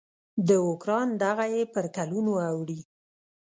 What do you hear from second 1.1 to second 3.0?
دغه یې پر کلونو اوړي.